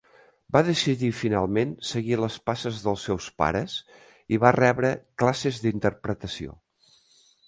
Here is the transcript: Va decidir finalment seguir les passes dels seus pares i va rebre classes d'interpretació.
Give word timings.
Va 0.55 0.61
decidir 0.67 1.09
finalment 1.15 1.73
seguir 1.89 2.15
les 2.21 2.37
passes 2.49 2.79
dels 2.85 3.03
seus 3.09 3.27
pares 3.41 3.75
i 4.37 4.39
va 4.45 4.53
rebre 4.57 4.89
classes 5.23 5.61
d'interpretació. 5.67 6.57